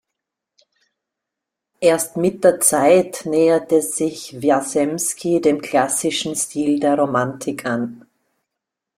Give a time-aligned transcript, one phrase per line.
[1.79, 8.07] Erst mit der Zeit näherte sich Wjasemski dem klassischen Stil der Romantik an.